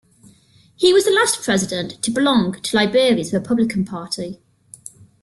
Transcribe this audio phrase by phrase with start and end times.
[0.75, 4.41] He was the last President to belong to Liberia's Republican Party.